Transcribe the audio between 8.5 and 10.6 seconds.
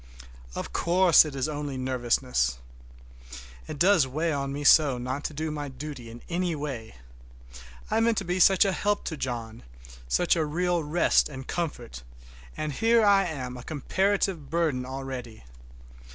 a help to John, such a